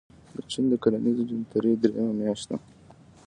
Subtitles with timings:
[0.35, 2.57] د چين د کرنیزې جنترې درېیمه میاشت ده.